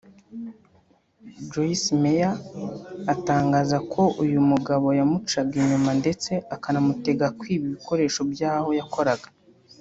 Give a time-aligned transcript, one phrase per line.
[1.49, 2.35] Joyce Meyer
[3.13, 9.27] atangaza ko uyu mugabo yamucaga inyuma ndetse akanamutegeka kwiba ibikoresho by’aho yakoraga